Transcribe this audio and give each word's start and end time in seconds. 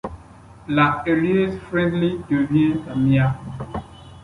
La 0.67 1.03
Heuliez 1.05 1.59
Friendly 1.69 2.17
devient 2.27 2.73
la 2.87 2.95
mia. 2.95 3.37